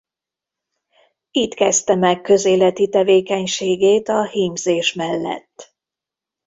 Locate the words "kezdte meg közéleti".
1.53-2.89